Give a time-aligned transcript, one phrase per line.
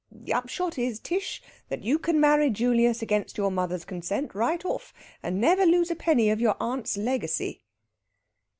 [0.11, 4.95] "The upshot is, Tish, that you can marry Julius against your mother's consent right off,
[5.21, 7.61] and never lose a penny of your aunt's legacy."